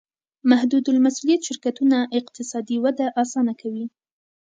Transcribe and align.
محدودالمسوولیت 0.51 1.41
شرکتونه 1.47 1.97
اقتصادي 2.19 2.77
وده 2.83 3.05
اسانه 3.21 3.53
کوي. 3.61 3.85